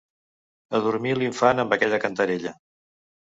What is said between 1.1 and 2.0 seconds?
l'infant amb